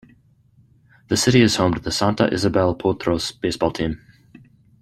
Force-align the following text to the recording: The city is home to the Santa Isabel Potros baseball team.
The 1.09 1.15
city 1.15 1.41
is 1.43 1.57
home 1.57 1.75
to 1.75 1.79
the 1.79 1.91
Santa 1.91 2.27
Isabel 2.33 2.75
Potros 2.75 3.39
baseball 3.39 3.69
team. 3.71 4.01